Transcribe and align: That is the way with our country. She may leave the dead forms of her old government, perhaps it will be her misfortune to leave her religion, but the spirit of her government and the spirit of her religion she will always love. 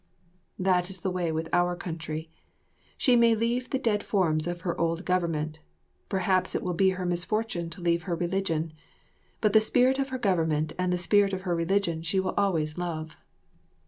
That 0.57 0.89
is 0.89 1.01
the 1.01 1.11
way 1.11 1.31
with 1.31 1.47
our 1.53 1.75
country. 1.75 2.31
She 2.97 3.15
may 3.15 3.35
leave 3.35 3.69
the 3.69 3.77
dead 3.77 4.01
forms 4.01 4.47
of 4.47 4.61
her 4.61 4.75
old 4.81 5.05
government, 5.05 5.59
perhaps 6.09 6.55
it 6.55 6.63
will 6.63 6.73
be 6.73 6.89
her 6.97 7.05
misfortune 7.05 7.69
to 7.69 7.81
leave 7.81 8.01
her 8.09 8.15
religion, 8.15 8.73
but 9.41 9.53
the 9.53 9.61
spirit 9.61 9.99
of 9.99 10.09
her 10.09 10.17
government 10.17 10.73
and 10.79 10.91
the 10.91 10.97
spirit 10.97 11.33
of 11.33 11.43
her 11.43 11.55
religion 11.55 12.01
she 12.01 12.19
will 12.19 12.33
always 12.35 12.79
love. 12.79 13.15